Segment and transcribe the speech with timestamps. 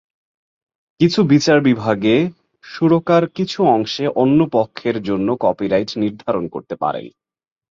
[0.99, 2.15] কিছু বিচার বিভাগে,
[2.63, 7.05] সুরকার কিছু অংশে অন্য পক্ষের জন্য কপিরাইট নির্ধারণ করতে পারেন।